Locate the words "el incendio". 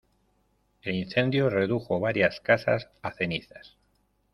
0.81-1.51